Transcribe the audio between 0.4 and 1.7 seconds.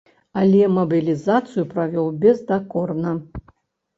Але мабілізацыю